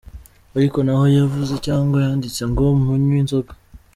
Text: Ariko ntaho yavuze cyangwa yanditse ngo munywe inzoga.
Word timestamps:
Ariko 0.57 0.77
ntaho 0.81 1.05
yavuze 1.19 1.53
cyangwa 1.65 1.95
yanditse 2.05 2.41
ngo 2.51 2.63
munywe 2.85 3.17
inzoga. 3.21 3.51